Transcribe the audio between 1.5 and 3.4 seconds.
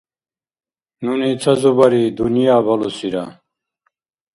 зубари-дунъя балусира.